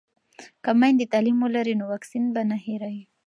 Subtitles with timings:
[0.63, 3.03] که میندې تعلیم ولري نو واکسین به نه هیروي.